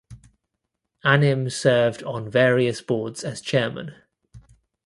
[1.03, 3.93] Anim served on various boards as chairman.